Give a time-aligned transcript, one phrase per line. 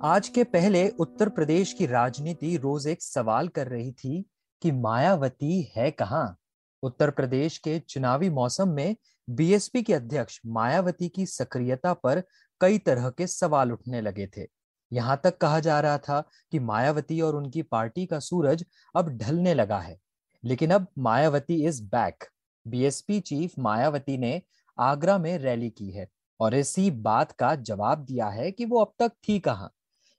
[0.04, 4.26] आज के पहले उत्तर प्रदेश की राजनीति रोज एक सवाल कर रही थी
[4.62, 6.38] कि मायावती है कहाँ?
[6.84, 8.96] उत्तर प्रदेश के चुनावी मौसम में
[9.30, 12.24] बीएसपी के अध्यक्ष मायावती की सक्रियता पर
[12.62, 14.48] कई तरह के सवाल उठने लगे थे।
[14.94, 18.66] यहाँ तक कहा जा रहा था कि मायावती और उनकी पार्टी का सूरज
[18.96, 19.98] अब ढलने लगा है।
[20.46, 22.24] लेकिन अब Mayawati is back
[22.70, 24.42] BSP chief Mayawati ने
[24.78, 26.08] आगरा में रैली की है
[26.40, 29.72] और इसी बात का जवाब दिया है कि वो अब तक थी कहाँ।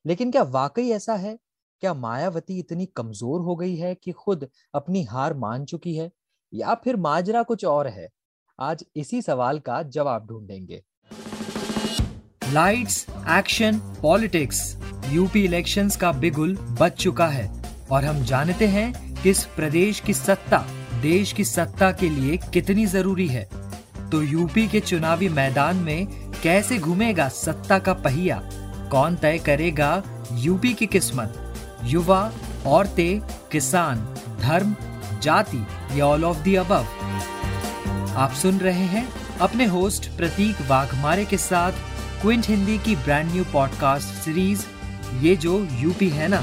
[0.06, 1.38] लेकिन क्या वाकई ऐसा है?
[1.80, 6.10] क्या मायावती इतनी कमज़ोर हो गई है कि खुद अपनी हार मान चुकी है?
[6.52, 8.08] या फिर माजरा कुछ और है?
[8.58, 10.82] आज इसी सवाल का जवाब ढूंढेंगे।
[12.52, 14.76] Lights action politics
[15.08, 17.46] UP elections का बिगुल बच चुका है
[17.92, 20.64] और हम जानते हैं किस प्रदेश की सत्ता
[21.02, 23.48] देश की सत्ता के लिए कितनी ज़रूरी है?
[24.12, 26.06] तो यूपी के चुनावी मैदान में
[26.42, 28.42] कैसे घूमेगा सत्ता का पहिया?
[28.90, 31.54] कौन तय करेगा यूपी की किस्मत?
[31.84, 32.32] युवा,
[32.66, 33.20] औरतें,
[33.52, 34.76] किसान, धर्म,
[35.22, 36.86] जाति, या ऑल ऑफ़ दी अबव
[38.16, 39.08] आप सुन रहे हैं
[39.40, 41.72] अपने होस्ट प्रतीक वाघमारे के साथ
[42.22, 44.64] क्विंट हिंदी की ब्रांड न्यू पॉडकास्ट सीरीज़
[45.20, 46.42] ये जो यूपी है ना?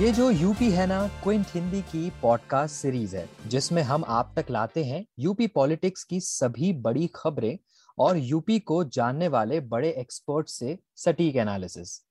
[0.00, 4.46] ये जो यूपी है ना, क्विंट हिंदी की पॉडकास्ट सीरीज़ है, जिसमें हम आप तक
[4.50, 7.58] लाते हैं यूपी पॉलिटिक्स की सभी बड़ी खबरें
[7.98, 12.02] और यूपी को जानने वाले बड़े एक्सपर्ट से सटीक एनालिसिस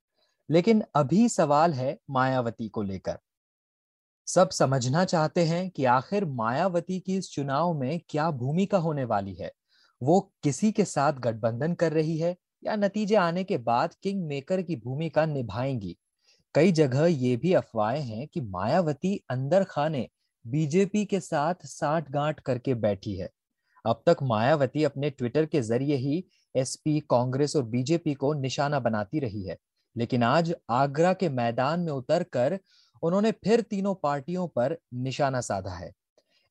[0.52, 3.18] लेकिन अभी सवाल है मायावती को लेकर।
[4.28, 9.34] सब समझना चाहते हैं कि आखिर मायावती की इस चुनाव में क्या भूमिका होने वाली
[9.34, 9.52] है।
[10.04, 14.62] वो किसी के साथ गठबंधन कर रही है या नतीजे आने के बाद किंग मेकर
[14.62, 15.98] की भूमिका निभाएँगी?
[16.56, 20.08] कई जगह ये भी अफवाहें हैं कि मायावती अंदर खाने
[20.46, 23.30] बीजेपी के साथ साठ गांठ करके बैठी है।
[23.86, 26.24] अब तक मायावती अपने ट्विटर के ज़रिए ही
[26.56, 29.58] एसपी, कांग्रेस और बीजेपी को निशाना बनाती रही है,
[29.96, 32.58] लेकिन आज आगरा के मैदान में उतरकर
[33.04, 35.92] उन्होंने फिर तीनों पार्टियों पर निशाना साधा है।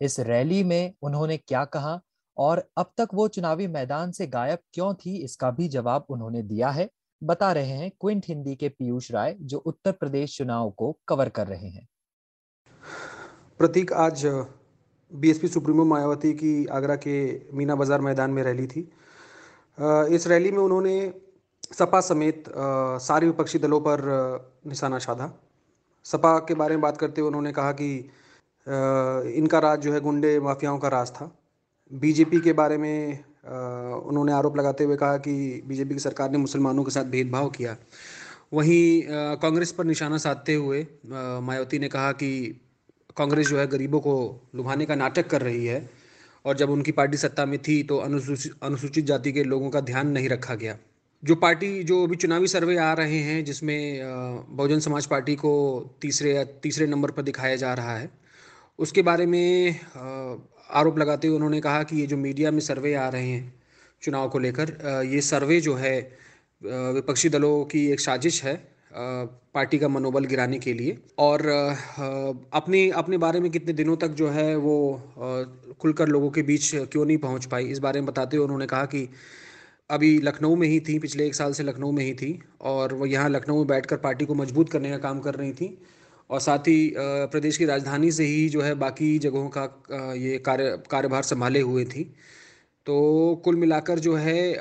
[0.00, 2.00] इस रैली में उन्होंने क्या कहा
[2.37, 6.70] और अब तक वो चुनावी मैदान से गायब क्यों थी इसका भी जवाब उन्होंने दिया
[6.70, 6.88] है।
[7.22, 11.46] बता रहे हैं क्विंट हिंदी के पीयूष राय, जो उत्तर प्रदेश चुनाव को कवर कर
[11.46, 11.86] रहे हैं।
[13.60, 14.24] प्रतीक, आज
[15.12, 17.18] बीएसपी सुप्रीमो मायावती की आगरा के
[17.56, 18.80] मीना बाज़ार मैदान में रैली थी।
[20.14, 21.12] इस रैली में उन्होंने
[21.72, 22.44] सपा समेत
[23.02, 24.00] सारे विपक्षी दलों पर
[24.66, 25.30] निशाना साधा।
[26.06, 27.96] सपा के बारे में बात करते हुए उन्होंने कहा कि
[29.36, 31.30] इनका राज जो है गुंडे माफियाओं का राज था।
[31.90, 36.84] बीजेपी के बारे में उन्होंने आरोप लगाते हुए कहा कि बीजेपी की सरकार ने मुसलमानों
[36.84, 37.76] के साथ भेदभाव किया।
[38.53, 39.03] वहीं
[39.38, 42.31] कांग्रेस पर निशाना साधते हुए मायावती ने कहा कि
[43.16, 44.14] कांग्रेस जो है गरीबों को
[44.54, 45.88] लुभाने का नाटक कर रही है
[46.44, 50.10] और जब उनकी पार्टी सत्ता में थी तो अनुसूचित अनुसूचित जाति के लोगों का ध्यान
[50.10, 50.76] नहीं रखा गया।
[51.22, 54.00] जो पार्टी, जो अभी चुनावी सर्वे आ रहे हैं, जिसमें
[54.48, 55.50] बहुजन समाज पार्टी को
[56.03, 58.10] तीसरे तीसरे नंबर पर दिखाया जा रहा है,
[58.78, 59.76] उसके बारे में
[60.70, 63.54] आरोप लगाते हुए उन्होंने कहा कि ये जो मीडिया में सर्वे आ रहे हैं
[64.02, 65.98] चुनाव को लेकर ये सर्वे जो है
[66.62, 68.54] विपक्षी दलों की एक साजिश है
[68.92, 71.46] पार्टी का मनोबल गिराने के लिए। और
[72.52, 74.76] अपने अपने बारे में कितने दिनों तक जो है वो
[75.80, 78.84] खुलकर लोगों के बीच क्यों नहीं पहुँच पाई, इस बारे में बताते हुए उन्होंने कहा
[78.84, 79.08] कि
[79.90, 83.06] अभी लखनऊ में ही थी, पिछले एक साल से लखनऊ में ही थी, और वो
[83.06, 85.78] यहाँ लखनऊ में बैठकर पार्टी को मज़बूत करने का काम कर रही थी।
[86.30, 89.62] और साथ ही प्रदेश की राजधानी से ही जो है बाकी जगहों का
[90.14, 92.04] ये कार्य, कार्यभार संभाले हुए थी।
[92.86, 94.56] तो कुल मिलाकर जो है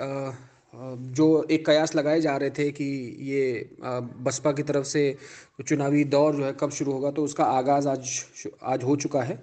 [1.13, 2.85] जो एक कयास लगाए जा रहे थे कि
[3.23, 3.69] ये
[4.22, 5.03] बसपा की तरफ़ से
[5.61, 8.09] चुनावी दौर जो है कब शुरू होगा तो उसका आगाज़ आज
[8.66, 9.41] आज हो चुका है।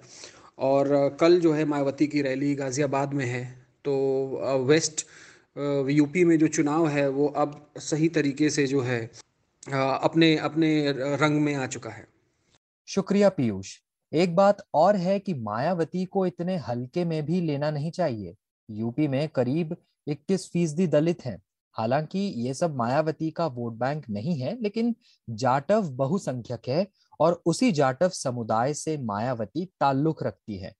[0.59, 3.43] और कल जो है मायावती की रैली गाज़ियाबाद में है
[3.85, 3.93] तो
[4.67, 5.05] वेस्ट
[5.89, 8.99] यूपी में जो चुनाव है, वो अब सही तरीके से जो है
[9.67, 12.07] अपने अपने रंग में आ चुका है।
[12.87, 13.77] शुक्रिया पीयूष।
[14.13, 18.35] एक बात और है कि मायावती को इतने हल्के में भी लेना नहीं चाहिए।
[18.69, 19.75] यूपी में करीब
[20.07, 21.41] 21 फ़ीसदी दलित हैं।
[21.73, 24.95] हालाँकि ये सब मायावती का वोट बैंक नहीं है, लेकिन
[25.29, 26.87] जाटव बहुसंख्यक है
[27.19, 30.73] और उसी जाटव समुदाय से मायावती ताल्लुक रखती है।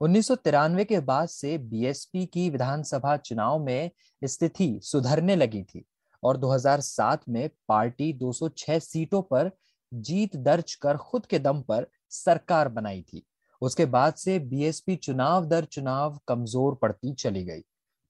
[0.00, 3.90] उन्नीस सौ तिरानवे के बाद से बीएसपी की विधानसभा चुनाव में
[4.24, 5.84] स्थिति सुधरने लगी थी
[6.22, 9.50] और 2007 में पार्टी 206 सीटों पर
[9.92, 13.26] जीत दर्ज कर खुद के दम पर सरकार बनाई थी।
[13.62, 17.62] उसके बाद से बीएसपी चुनाव दर चुनाव कमज़ोर पड़ती चली गई।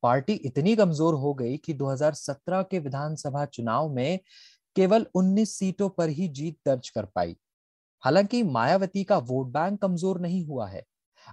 [0.03, 4.19] पार्टी इतनी कमज़ोर हो गई कि 2017 के विधानसभा चुनाव में
[4.77, 7.37] केवल 19 सीटों पर ही जीत दर्ज कर पाई।
[8.03, 10.85] हालाँकि मायावती का वोट बैंक कमज़ोर नहीं हुआ है।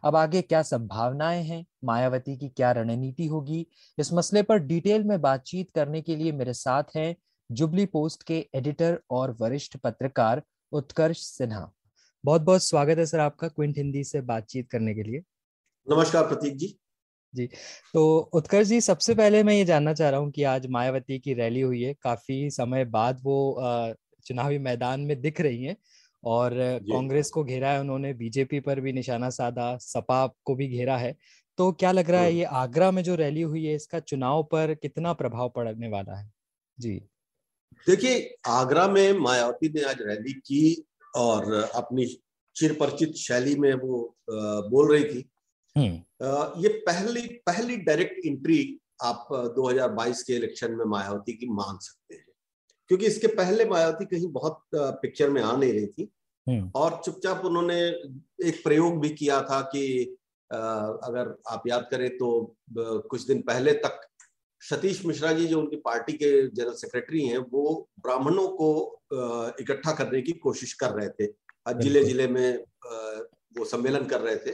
[0.04, 1.66] अब आगे क्या संभावनाएँ हैं?
[1.84, 3.68] मायावती की क्या रणनीति होगी?
[3.98, 7.16] इस मसले पर डिटेल में बातचीत करने के लिए मेरे साथ हैं
[7.50, 10.42] जुबली पोस्ट के एडिटर और वरिष्ठ पत्रकार
[10.72, 11.72] उत्कर्ष सिन्हा।
[12.24, 15.22] बहुत बहुत स्वागत है सर आपका क्विंट हिंदी से बातचीत करने के लिए।
[15.88, 16.68] नमस्कार प्रतीक जी।
[17.34, 17.48] जी
[17.94, 21.34] तो उत्कर्ष जी सबसे पहले मैं ये जानना चाह रहा हूँ कि आज मायावती की
[21.34, 23.96] रैली हुई है। काफ़ी समय बाद वो
[24.26, 25.76] चुनावी मैदान में दिख रही हैं
[26.24, 26.54] और
[26.84, 31.16] कांग्रेस को घेरा है उन्होंने बीजेपी पर भी निशाना साधा सपा को भी घेरा है।
[31.58, 34.74] तो क्या लग रहा है ये आगरा में जो रैली हुई है इसका चुनाव पर
[34.74, 36.32] कितना प्रभाव पड़ने वाला है?
[36.78, 37.00] जी।
[37.88, 42.06] देखिए आगरा में मायावती ने आज रैली की और अपनी
[42.56, 43.98] चिरपरिचित शैली में वो
[44.30, 45.30] बोल रही थी
[45.76, 48.60] हम्म। ये पहली पहली डायरेक्ट एंट्री
[49.02, 49.28] आप
[49.58, 52.26] 2022 के इलेक्शन में मायावती की मान सकते हैं
[52.90, 56.10] क्योंकि इसके पहले मायावती कहीं बहुत पिक्चर में आ नहीं रही थी
[56.48, 57.80] हम्म। और चुपचाप उन्होंने
[58.48, 59.84] एक प्रयोग भी किया था कि
[60.52, 62.30] अगर आप याद करें तो
[62.78, 64.09] कुछ दिन पहले तक
[64.62, 68.70] सतीश मिश्रा जी जो उनकी पार्टी के जनरल सेक्रेटरी हैं वो ब्राह्मणों को
[69.62, 71.28] इकट्ठा करने की कोशिश कर रहे थे।
[71.82, 72.58] ज़िले ज़िले में
[73.58, 74.52] वो सम्मेलन कर रहे थे।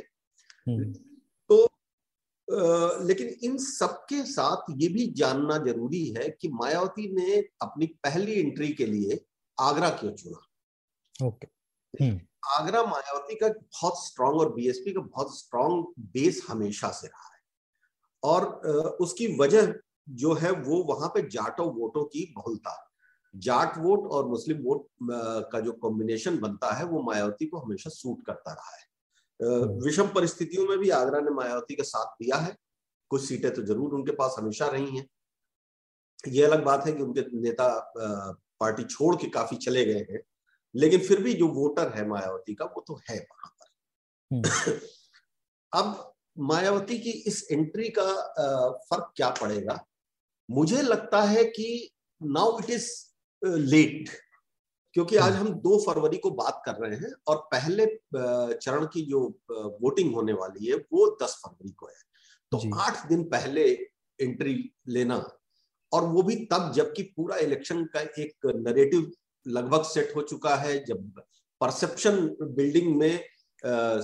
[0.68, 0.94] हम्म।
[1.50, 1.58] तो
[3.04, 8.68] लेकिन इन सबके साथ ये भी जानना ज़रूरी है कि मायावती ने अपनी पहली एंट्री
[8.74, 9.20] के लिए
[9.58, 11.28] आगरा क्यों चुना?
[11.28, 11.48] ओके।
[11.94, 12.20] हम्म।
[12.52, 17.42] आगरा मायावती का बहुत स्ट्रांग और बीएसपी का बहुत स्ट्रांग बेस हमेशा से रहा है।
[18.24, 18.46] और
[19.02, 19.74] उसकी वजह
[20.08, 22.82] जो है वो वहाँ पे जाटो वोटों की बहुलता।
[23.36, 24.88] जाट वोट और मुस्लिम वोट
[25.52, 28.84] का जो कॉम्बिनेशन बनता है वो मायावती को हमेशा सूट करता रहा है।
[29.40, 32.58] हम्म। विषम परिस्थितियों में भी आगरा ने मायावती का साथ दिया है।
[33.10, 35.08] कुछ सीटें तो ज़रूर उनके पास हमेशा रही हैं।
[36.28, 37.94] ये अलग बात है कि उनके नेता
[38.60, 40.22] पार्टी छोड़ के काफ़ी चले गए हैं।
[40.76, 43.68] लेकिन फिर भी जो वोटर है मायावती का वो तो है वहाँ पर।
[44.32, 44.44] हम्म।
[45.74, 48.04] अब मायावती की इस एंट्री का
[48.74, 49.86] फ़र्क क्या पड़ेगा?
[50.50, 51.68] मुझे लगता है कि
[52.22, 52.90] नाउ इट इज़
[53.42, 54.10] लेट
[54.96, 57.86] क्योंकि आज हम्म। हम दो फरवरी को बात कर रहे हैं और पहले
[58.56, 59.22] चरण की जो
[59.82, 62.04] वोटिंग होने वाली है वो दस फरवरी को है
[62.52, 63.66] तो आठ दिन पहले
[64.20, 64.54] एंट्री
[64.88, 65.18] लेना
[65.92, 69.12] और वो भी तब जबकि पूरा इलेक्शन का एक नरेटिव
[69.46, 71.22] लगभग सेट हो चुका है जब
[71.62, 72.18] परसेप्शन
[72.56, 73.24] बिल्डिंग में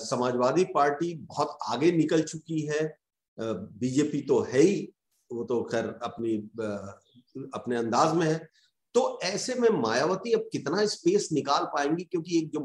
[0.01, 2.83] समाजवादी पार्टी बहुत आगे निकल चुकी है
[3.37, 4.77] बीजेपी तो है ही
[5.31, 6.35] वो तो खैर अपनी
[7.53, 8.37] अपने अंदाज में है।
[8.95, 12.03] तो ऐसे में मायावती अब कितना स्पेस निकाल पाएँगी?
[12.03, 12.59] क्योंकि एक जो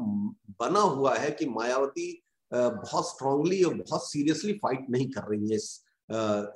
[0.59, 2.11] बना हुआ है कि मायावती
[2.51, 5.83] बहुत स्ट्रांगली और बहुत सीरियसली फाइट नहीं कर रही है इस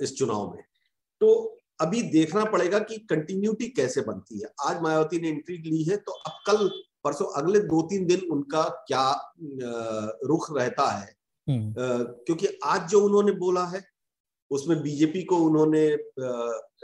[0.03, 0.61] इस चुनाव में।
[1.21, 5.97] तो अभी देखना पड़ेगा कि कंटिन्यूटी कैसे बनती है। आज मायावती ने एंट्री ली है
[5.97, 6.67] तो अब कल
[7.03, 9.09] परसों अगले दो तीन दिन उनका क्या
[10.27, 11.15] रुख रहता है।
[11.47, 11.73] हम्म।
[12.25, 13.81] क्योंकि आज जो उन्होंने बोला है
[14.51, 15.85] उसमें बीजेपी को उन्होंने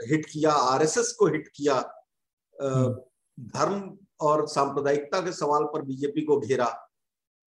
[0.08, 1.74] हिट किया आरएसएस को हिट किया
[2.56, 6.66] हम्म। धर्म और सांप्रदायिकता के सवाल पर बीजेपी को घेरा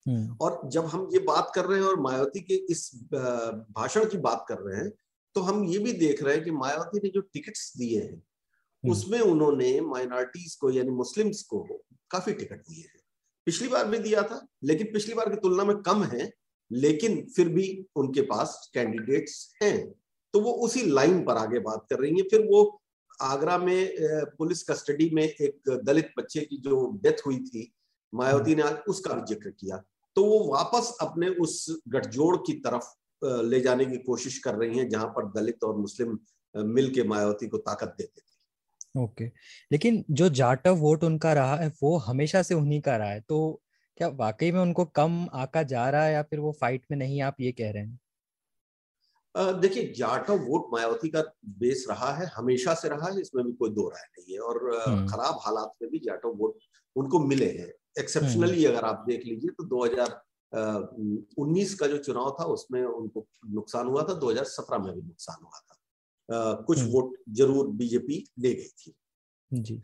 [0.06, 4.18] हम्म। और जब हम ये बात कर रहे हैं और मायावती के इस भाषण की
[4.19, 4.91] बात कर रहे हैं
[5.35, 8.91] तो हम ये भी देख रहे हैं कि मायावती ने जो टिकट्स दिए हैं हम्म।
[8.91, 11.63] उसमें उन्होंने माइनॉरिटीज को यानी मुस्लिम्स को
[12.12, 13.00] काफ़ी टिकट दिए हैं
[13.47, 16.31] पिछली बार भी दिया था लेकिन पिछली बार की तुलना में कम है
[16.71, 17.65] लेकिन फिर भी
[17.95, 19.33] उनके पास कैंडिडेट्स
[19.63, 19.75] हैं
[20.33, 22.64] तो वो उसी लाइन पर आगे बात कर रही है। फिर वो
[23.23, 23.95] आगरा में
[24.38, 27.71] पुलिस कस्टडी में एक दलित बच्चे की जो डेथ हुई थी,
[28.14, 29.78] मायावती ने आज उसका भी ज़िक्र किया।
[30.16, 32.90] तो वो वापस अपने उस गठजोड़ की तरफ़
[33.45, 36.18] ले जाने की कोशिश कर रही हैं, जहाँ पर दलित और मुस्लिम
[36.56, 38.30] मिल के मायावती को ताकत देते थे।
[38.95, 39.26] ओके।
[39.71, 43.61] लेकिन जो जाटव वोट उनका रहा है, वो हमेशा से उन्हीं का रहा है। तो
[43.97, 47.21] क्या वाकई में उनको कम आका जा रहा है या फिर वो फाइट में नहीं,
[47.21, 48.00] आप ये कह रहे हैं?
[49.35, 53.69] देखिए जाटव वोट मायावती का बेस रहा है हमेशा से रहा है इसमें भी कोई
[53.69, 56.59] दो राय नहीं है और हम्म। खराब हालात में भी जाटव वोट
[56.95, 62.50] उनको मिले हैं एक्सेप्शनली हम्म। अगर आप देख लीजिए तो 2019 का जो चुनाव था
[62.50, 67.76] उसमें उनको नुकसान हुआ था 2017 में भी नुकसान हुआ था कुछ हम्म। वोट ज़रूर
[67.76, 68.94] बीजेपी ले गई थी
[69.52, 69.81] जी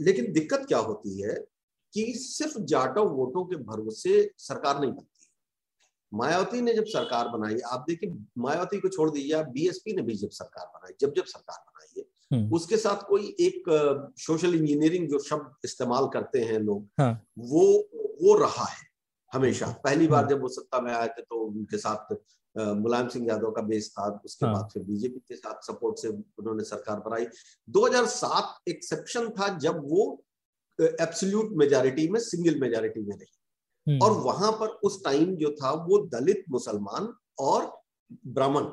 [0.00, 1.46] लेकिन दिक्कत क्या होती है
[1.94, 5.15] कि सिर्फ़ जाटव वोटों के भरोसे सरकार नहीं बनती
[6.12, 10.14] मायावती ने जब सरकार बनाई आप देखिए मायावती को छोड़ दीजिए आप बीएसपी ने भी
[10.14, 13.64] जब सरकार बनाई जब जब सरकार बनाई है हम्म। उसके साथ कोई एक
[14.18, 17.66] सोशल इंजीनियरिंग जो शब्द इस्तेमाल करते हैं लोग हाँ। वो
[18.22, 18.84] वो रहा है
[19.32, 22.14] हमेशा पहली बार हम्म। जब वो सत्ता में आए थे तो उनके साथ
[22.56, 26.08] मुलायम सिंह यादव का बेस था उसके हाँ। बाद फिर बीजेपी के साथ सपोर्ट से
[26.08, 27.26] उन्होंने सरकार बनाई
[27.68, 30.06] 2007 एक्सेप्शन था जब वो
[30.78, 33.35] एब्सोल्यूट मेजोरिटी में सिंगल मेजोरिटी में रही।
[33.88, 37.82] और वहाँ पर उस टाइम जो था वो दलित मुसलमान और
[38.26, 38.64] ब्राह्मण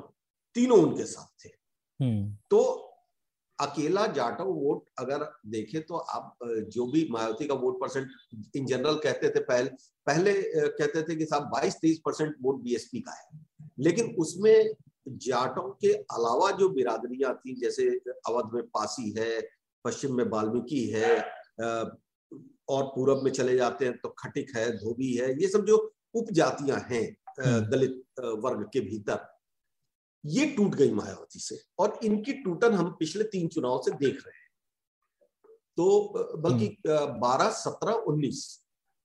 [0.55, 1.49] तीनों उनके साथ थे।
[1.99, 2.89] हम्म। तो
[3.59, 8.07] अकेला जाटव वोट अगर देखे तो आप जो भी मायावती का वोट परसेंट
[8.55, 9.69] इन जनरल कहते थे पहले
[10.07, 10.33] पहले
[10.69, 13.45] कहते थे कि साहब 22 तेईस परसेंट वोट बीएसपी का है।
[13.79, 14.75] लेकिन उसमें
[15.07, 17.89] जाटों के अलावा जो बिरादरियाँ थी जैसे
[18.27, 19.49] अवध में पासी है
[19.85, 21.19] पश्चिम में वाल्मीकि है
[22.69, 25.77] और पूरब में चले जाते हैं तो खटिक है धोबी है ये सब जो
[26.15, 27.03] उपजातियाँ हैं
[27.39, 29.29] हम्म। दलित वर्ग के भीतर
[30.25, 34.37] ये टूट गई मायावती से और इनकी टूटन हम पिछले तीन चुनाव से देख रहे
[34.37, 34.41] हैं
[35.77, 35.87] तो
[36.37, 38.59] बल्कि हम्म। बारह सत्रह उन्नीस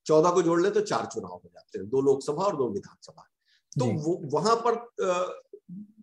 [0.06, 3.28] चौदह को जोड़ ले तो चार चुनाव हो जाते हैं दो लोकसभा और दो विधानसभा
[3.78, 4.74] तो वो वहाँ पर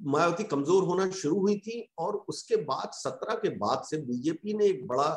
[0.03, 4.65] मायावती कमज़ोर होना शुरू हुई थी और उसके बाद सत्रह के बाद से बीजेपी ने
[4.65, 5.07] एक बड़ा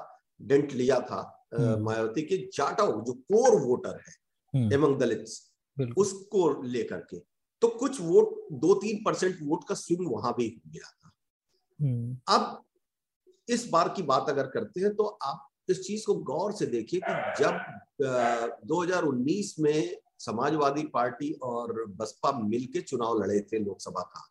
[0.42, 4.14] डेंट लिया था। मायावती के जाटाओ जो कोर वोटर है
[4.74, 5.24] एमंग हम्म। दलित
[5.98, 7.18] उसको लेकर के
[7.60, 11.10] तो कुछ वोट दो तीन परसेंट वोट का स्विंग वहाँ भी गया था।
[11.80, 12.64] हम्म। अब
[13.48, 17.00] इस बार की बात अगर करते हैं तो आप इस चीज़ को गौर से देखिए
[17.08, 17.60] कि जब
[18.66, 24.30] 2019 में समाजवादी पार्टी और बसपा मिलके चुनाव लड़े थे लोकसभा का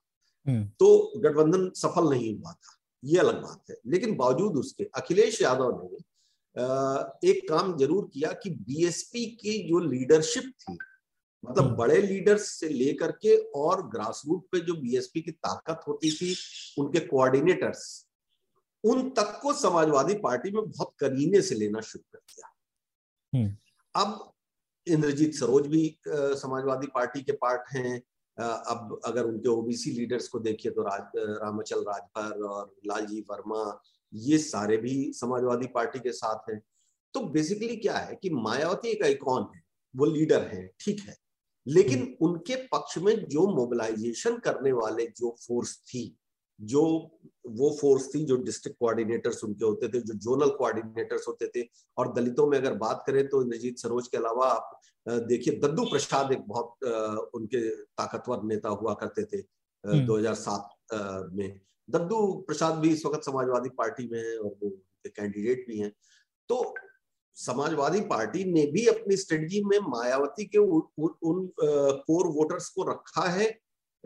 [0.79, 5.81] तो गठबंधन सफल नहीं हुआ था। ये अलग बात है। लेकिन बावजूद उसके अखिलेश यादव
[5.83, 5.97] ने
[6.58, 10.78] एक काम ज़रूर किया कि बीएसपी की जो लीडरशिप थी
[11.44, 15.82] मतलब हम्म। बड़े लीडर्स से लेकर के और ग्रास रूट पे जो बीएसपी की ताकत
[15.88, 16.36] होती थी
[16.78, 17.86] उनके कोऑर्डिनेटर्स
[18.84, 22.52] उन तक को समाजवादी पार्टी में बहुत करीने से लेना शुरू कर दिया
[23.34, 23.56] हम्म।
[23.96, 24.34] अब
[24.88, 28.02] इंद्रजीत सरोज भी समाजवादी पार्टी के पार्ट हैं
[28.38, 33.64] अब अगर उनके ओबीसी लीडर्स को देखिए तो राज रामचल राजभर और लालजी वर्मा
[34.14, 36.60] ये सारे भी समाजवादी पार्टी के साथ हैं
[37.14, 39.62] तो बेसिकली क्या है कि मायावती एक आइकॉन है
[39.94, 41.16] वो लीडर है ठीक है
[41.68, 46.04] लेकिन हम्म। उनके पक्ष में जो मोबिलाइजेशन करने वाले जो फोर्स थी
[46.60, 46.84] जो
[47.50, 52.14] वो फोर्स थी जो डिस्ट्रिक्ट कोऑर्डिनेटर्स उनके होते थे जो जोनल कोऑर्डिनेटर्स होते थे और
[52.14, 54.80] दलितों में अगर बात करें तो इंद्रजीत सरोज के अलावा आप
[55.28, 56.84] देखिए दद्दू प्रसाद एक बहुत
[57.36, 59.42] उनके ताकतवर नेता हुआ करते थे
[60.08, 64.70] 2007 हम्म। में दद्दू प्रसाद भी इस वक्त समाजवादी पार्टी में है और वो
[65.06, 65.91] कैंडिडेट भी हैं।
[66.50, 66.74] तो
[67.38, 71.51] समाजवादी पार्टी ने भी अपनी स्ट्रेटजी में मायावती के उ, उ, उन
[72.08, 73.46] कोर वोटर्स को रखा है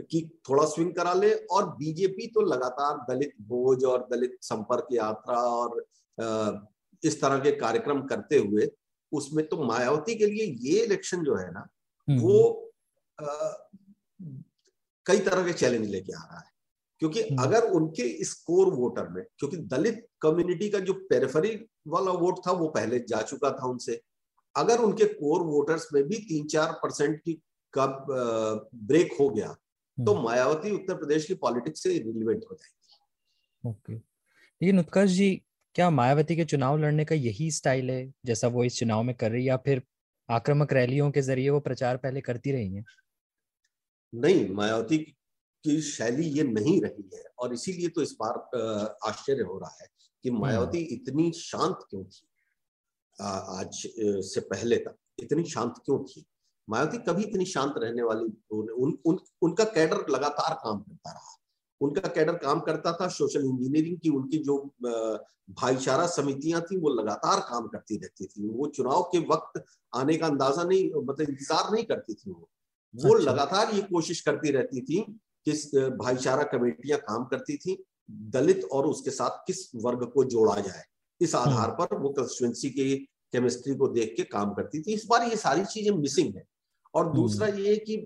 [0.09, 5.37] कि थोड़ा स्विंग करा ले और बीजेपी तो लगातार दलित भोज और दलित संपर्क यात्रा
[5.37, 5.85] और
[7.03, 8.69] इस तरह के कार्यक्रम करते हुए
[9.11, 11.67] उसमें तो मायावती के लिए ये इलेक्शन जो है ना
[12.07, 12.73] हम्म, वो
[13.21, 13.25] आ,
[15.05, 16.50] कई तरह के चैलेंज लेके आ रहा है।
[17.01, 21.55] क्योंकि हम्म। अगर उनके इस कोर वोटर में क्योंकि दलित कम्युनिटी का जो पेरिफरी
[21.87, 23.99] वाला वोट था वो पहले जा चुका था उनसे
[24.55, 27.33] अगर उनके कोर वोटर्स में भी तीन चार परसेंट की
[27.73, 28.05] कब
[28.83, 29.47] ब्रेक हो गया
[29.97, 35.29] तो हम्म। मायावती उत्तर प्रदेश की पॉलिटिक्स से रिलेवेंट हो जाएगी ओके लेकिन उत्कर्ष जी
[35.75, 39.31] क्या मायावती के चुनाव लड़ने का यही स्टाइल है जैसा वो इस चुनाव में कर
[39.31, 39.81] रही है या फिर
[40.29, 42.83] आक्रामक रैलियों के ज़रिए वो प्रचार पहले करती रही है
[44.13, 44.97] नहीं मायावती
[45.63, 49.87] की शैली ये नहीं रही है और इसीलिए तो इस बार आश्चर्य हो रहा है
[50.23, 52.27] कि हम्म। मायावती इतनी शांत क्यों थी?
[53.19, 53.81] आज
[54.25, 56.25] से पहले तक इतनी शांत क्यों थी?
[56.67, 61.37] मायावती कभी इतनी शांत रहने वाली उन, उन, उनका कैडर लगातार काम करता रहा।
[61.81, 64.57] उनका कैडर काम करता था सोशल इंजीनियरिंग की उनकी जो
[65.59, 69.63] भाईचारा समितियाँ थी वो लगातार काम करती रहती थी। वो चुनाव के वक्त
[69.93, 72.49] आने का अंदाज़ा नहीं मतलब इंतज़ार नहीं करती थी वो।
[72.93, 75.01] वो अच्छा। लगातार ये कोशिश करती रहती थी
[75.45, 77.77] किस भाईचारा कमेटियाँ काम करती थी
[78.31, 80.83] दलित और उसके साथ किस वर्ग को जोड़ा जाए
[81.21, 82.95] इस आधार हम्म। पर वो कंस्टिट्युएंसी की
[83.33, 86.45] केमिस्ट्री को देख के काम करती थी इस बार ये सारी चीज़ें मिसिंग है
[86.93, 87.97] और हम्म। दूसरा ये कि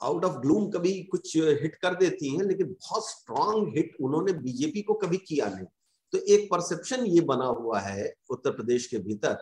[0.00, 4.82] आउट ऑफ़ ग्लूम कभी कुछ हिट कर देती हैं लेकिन बहुत स्ट्रांग हिट उन्होंने बीजेपी
[4.82, 5.66] को कभी किया नहीं
[6.12, 9.34] तो एक परसेप्शन ये बना हुआ है उत्तर प्रदेश के भीतर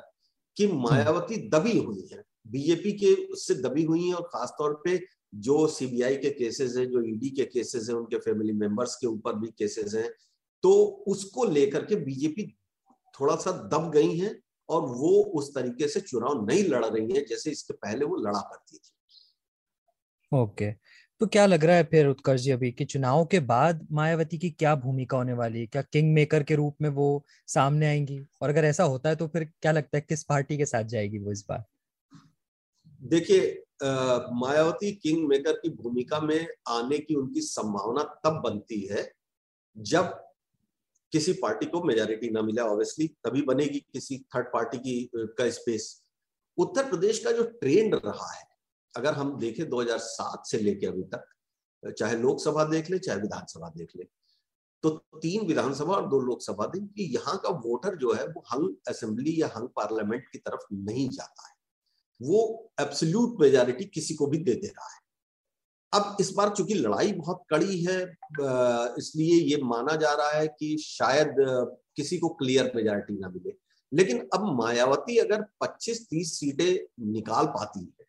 [0.57, 4.97] कि हम्म। मायावती दबी हुई है बीजेपी के उससे दबी हुई है और खासतौर पे
[5.35, 9.38] जो सीबीआई के केसेस हैं जो ईडी के केसेस हैं उनके फैमिली मेंबर्स के ऊपर
[9.38, 10.09] भी केसेस हैं
[10.62, 10.73] तो
[11.09, 12.47] उसको लेकर के बीजेपी
[13.21, 14.37] थोड़ा सा दब गई है
[14.69, 18.41] और वो उस तरीके से चुनाव नहीं लड़ रही है जैसे इसके पहले वो लड़ा
[18.41, 18.91] करती थी।
[20.33, 20.73] ओके
[21.21, 24.50] तो क्या लग रहा है फिर उत्कर्ष जी अभी कि चुनाव के बाद मायावती की
[24.50, 25.67] क्या भूमिका होने वाली है?
[25.67, 28.19] क्या किंग मेकर के रूप में वो सामने आएँगी?
[28.43, 31.19] और अगर ऐसा होता है तो फिर क्या लगता है किस पार्टी के साथ जाएगी
[31.19, 31.64] वो इस बार?
[33.03, 33.41] देखिए
[33.85, 39.11] मायावती किंग मेकर की भूमिका में आने की उनकी संभावना तब बनती है
[39.76, 40.12] जब
[41.12, 45.88] किसी पार्टी को मेजोरिटी ना मिले ऑब्वियसली तभी बनेगी किसी थर्ड पार्टी की का स्पेस
[46.59, 48.45] उत्तर प्रदेश का जो ट्रेंड रहा है,
[48.95, 51.25] अगर हम देखें 2007 से लेके अभी तक,
[51.83, 54.05] चाहे लोकसभा देख ले, चाहे विधानसभा देख ले
[54.85, 58.75] तो तीन विधानसभा और दो लोकसभा देख कि यहाँ का वोटर जो है वो हंग
[58.88, 61.53] असेंबली या हंग पार्लियामेंट की तरफ़ नहीं जाता है।
[62.21, 65.02] वो एब्सोल्यूट मेजोरिटी किसी को भी दे दे रहा है।
[65.92, 68.00] अब इस बार चूँकि लड़ाई बहुत कड़ी है
[68.99, 71.35] इसलिए ये माना जा रहा है कि शायद
[71.97, 73.52] किसी को क्लियर मेजोरिटी ना मिले।
[73.92, 78.06] लेकिन अब मायावती अगर 25-30 सीटें निकाल पाती है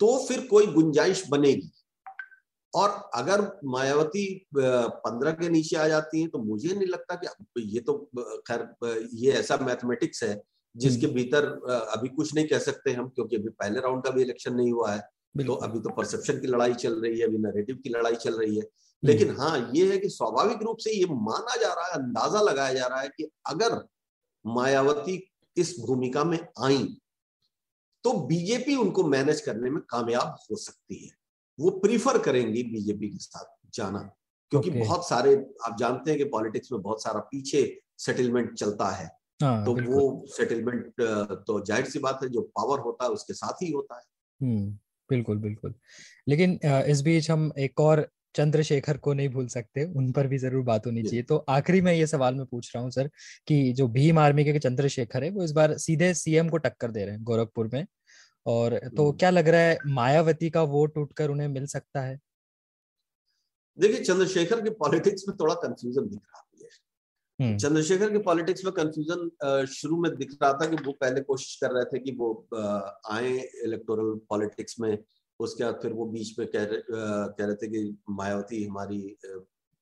[0.00, 1.70] तो फिर कोई गुंजाइश बनेगी।
[2.72, 4.24] और अगर मायावती
[4.56, 7.94] पंद्रह के नीचे आ जाती है तो मुझे नहीं लगता कि ये तो
[8.48, 10.34] खैर ये ऐसा मैथमेटिक्स है
[10.78, 11.44] जिसके हम्म। भीतर
[11.90, 14.92] अभी कुछ नहीं कह सकते हम क्योंकि अभी पहले राउंड का भी इलेक्शन नहीं हुआ
[14.92, 15.00] है
[15.38, 18.56] तो अभी तो परसेप्शन की लड़ाई चल रही है अभी नरेटिव की लड़ाई चल रही
[18.56, 21.92] है हम्म। लेकिन हाँ ये है कि स्वाभाविक रूप से ये माना जा रहा है
[21.94, 23.82] अंदाज़ा लगाया जा रहा है कि अगर
[24.44, 25.20] मायावती
[25.56, 26.84] इस भूमिका में आई
[28.04, 31.10] तो बीजेपी उनको मैनेज करने में कामयाब हो सकती है
[31.58, 33.98] वो प्रीफर करेंगी बीजेपी के साथ जाना
[34.52, 34.84] क्योंकि okay.
[34.84, 35.34] बहुत सारे
[35.66, 37.62] आप जानते हैं कि पॉलिटिक्स में बहुत सारा पीछे
[37.98, 40.92] सेटलमेंट चलता है हाँ, तो वो सेटलमेंट
[41.46, 44.02] तो ज़ाहिर सी बात है जो पावर होता है उसके साथ ही होता है।
[44.40, 44.70] हम्म
[45.10, 45.74] बिल्कुल बिल्कुल।
[46.28, 50.62] लेकिन इस बीच हम एक और चंद्रशेखर को नहीं भूल सकते उन पर भी ज़रूर
[50.64, 53.08] बात होनी चाहिए। तो आखिरी में ये सवाल मैं पूछ रहा हूँ सर
[53.48, 57.04] कि जो भीम आर्मी के चंद्रशेखर है वो इस बार सीधे सीएम को टक्कर दे
[57.04, 57.84] रहे हैं गोरखपुर में।
[58.46, 62.18] और तो। क्या लग रहा है मायावती का वोट उठकर उन्हें मिल सकता है?
[63.78, 66.44] देखिए चंद्रशेखर के पॉलिटिक्स में थोड़ा कंफ्यूजन दिख रहा।
[67.38, 71.70] चंद्रशेखर के पॉलिटिक्स में कंफ्यूजन शुरू में दिख रहा था कि वो पहले कोशिश कर
[71.72, 72.30] रहे थे कि वो
[73.10, 73.30] आए
[73.64, 74.96] इलेक्टोरल पॉलिटिक्स में
[75.40, 79.16] उसके बाद फिर वो बीच में कह रहे कह रहे थे कि मायावती हमारी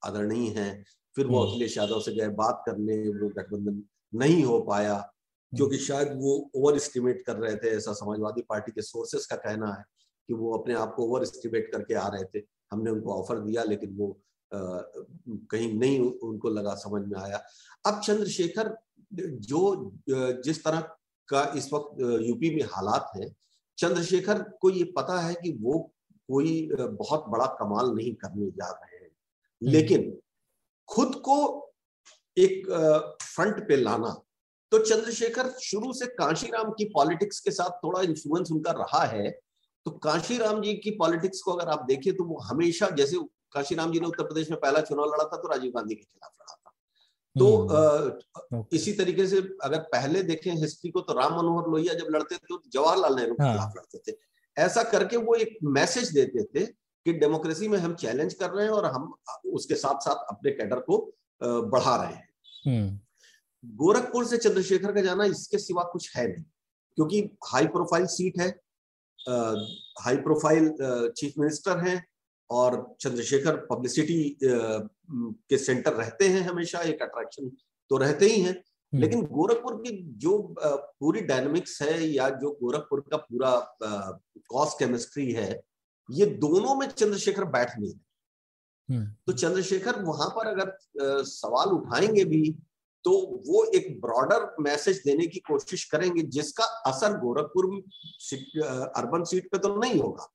[0.01, 0.69] आदरणीय है
[1.15, 3.83] फिर वो हम्म। अखिलेश यादव से गए बात करने वो गठबंधन
[4.13, 4.97] नहीं हो पाया
[5.53, 9.35] क्योंकि हम्म। शायद वो ओवर एस्टिमेट कर रहे थे ऐसा समाजवादी पार्टी के सोर्सेस का
[9.37, 9.83] कहना है
[10.29, 13.63] कि वो अपने आप को ओवर एस्टिमेट करके आ रहे थे हमने उनको ऑफ़र दिया
[13.63, 14.17] लेकिन वो
[14.53, 17.41] कहीं नहीं उनको लगा समझ में आया।
[17.85, 18.75] अब चंद्रशेखर
[19.13, 19.91] जो
[20.45, 20.79] जिस तरह
[21.29, 23.29] का इस वक्त यूपी में हालात है
[23.77, 25.79] चंद्रशेखर को ये पता है कि वो
[26.29, 30.17] कोई बहुत बड़ा कमाल नहीं करने जा रहे हैं। हम्म। लेकिन
[30.89, 31.37] खुद को
[32.37, 32.67] एक
[33.21, 34.09] फ्रंट पे लाना
[34.71, 39.29] तो चंद्रशेखर शुरू से कांशीराम की पॉलिटिक्स के साथ थोड़ा इन्फ्लुएंस उनका रहा है।
[39.85, 43.17] तो कांशीराम जी की पॉलिटिक्स को अगर आप देखें तो वो हमेशा जैसे
[43.53, 46.31] काशीराम जी ने उत्तर प्रदेश में पहला चुनाव लड़ा था तो राजीव गांधी के खिलाफ
[46.31, 46.71] लड़ा था।
[47.35, 52.07] तो आ, इसी तरीके से अगर पहले देखें हिस्ट्री को तो राम मनोहर लोहिया जब
[52.11, 54.17] लड़ते थे तो जवाहरलाल नेहरू के हाँ। खिलाफ लड़ते थे।
[54.57, 58.71] ऐसा करके वो एक मैसेज देते थे कि डेमोक्रेसी में हम चैलेंज कर रहे हैं
[58.73, 59.13] और हम
[59.53, 60.97] उसके साथ साथ अपने कैडर को
[61.41, 62.29] बढ़ा रहे हैं।
[62.65, 62.99] हम्म।
[63.77, 66.43] गोरखपुर से चंद्रशेखर का जाना इसके सिवा कुछ है नहीं
[66.97, 68.49] क्योंकि हाई प्रोफ़ाइल सीट है
[69.99, 71.97] हाई प्रोफ़ाइल चीफ मिनिस्टर हैं
[72.49, 77.49] और चंद्रशेखर पब्लिसिटी के सेंटर रहते हैं हमेशा एक अट्रैक्शन
[77.91, 82.99] तो रहते ही हैं हम्म। लेकिन गोरखपुर की जो पूरी डायनामिक्स है या जो गोरखपुर
[83.11, 83.51] का पूरा
[84.49, 85.49] कॉस केमिस्ट्री है
[86.09, 87.93] ये दोनों में चंद्रशेखर बैठ नहीं
[88.89, 92.43] हम्म। तो चंद्रशेखर वहाँ पर अगर सवाल उठाएँगे भी
[93.05, 93.11] तो
[93.47, 97.65] वो एक ब्रॉडर मैसेज देने की कोशिश करेंगे जिसका असर गोरखपुर
[98.95, 100.27] अर्बन सीट पे तो नहीं होगा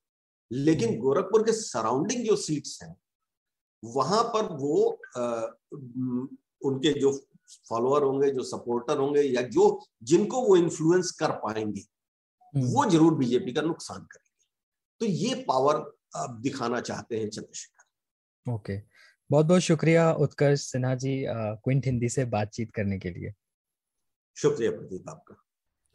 [0.53, 2.97] लेकिन। गोरखपुर के सराउंडिंग जो सीट्स हैं
[3.85, 5.43] वहाँ पर वो आ,
[6.65, 7.13] उनके जो
[7.69, 11.81] फॉलोअर होंगे जो सपोर्टर होंगे या जो जिनको वो इन्फ्लुएंस कर पाएँगे
[12.55, 14.31] हम्म। वो ज़रूर बीजेपी का नुकसान करेंगे
[15.01, 15.77] तो ये पावर
[16.17, 18.81] आप दिखाना चाहते हैं चंद्रशेखर ओके
[19.31, 23.33] बहुत बहुत शुक्रिया उत्कर्ष सिन्हा जी क्विंट हिंदी से बातचीत करने के लिए
[24.37, 25.37] शुक्रिया प्रदीप आपका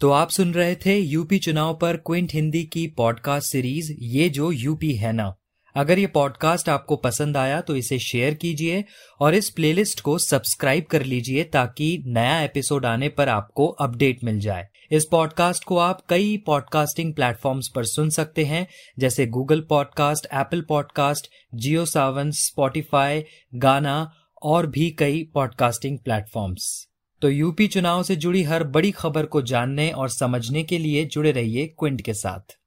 [0.02, 4.52] तो आप सुन रहे थे यूपी चुनाव पर क्विंट हिंदी की पॉडकास्ट सीरीज़, ये जो
[4.52, 5.34] यूपी है ना।
[5.76, 8.84] अगर ये पॉडकास्ट आपको पसंद आया तो इसे शेयर कीजिए
[9.20, 14.40] और इस प्लेलिस्ट को सब्सक्राइब कर लीजिए ताकि नया एपिसोड आने पर आपको अपडेट मिल
[14.40, 18.68] जाए। इस पॉडकास्ट को आप कई पॉडकास्टिंग प्लेटफॉर्म्स पर सुन सकते हैं,
[19.00, 23.24] जैसे Google podcast Apple podcast Jio Saavn Spotify
[23.56, 24.12] Gaana
[24.44, 26.87] और भी कई पॉडकास्टिंग प्लेटफॉर्म्स।
[27.22, 31.32] तो यूपी चुनाव से जुड़ी हर बड़ी खबर को जानने और समझने के लिए जुड़े
[31.32, 32.58] रहिए क्विंट के साथ।